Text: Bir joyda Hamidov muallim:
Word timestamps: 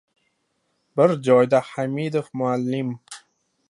Bir 1.01 1.13
joyda 1.29 1.61
Hamidov 1.69 2.35
muallim: 2.43 2.95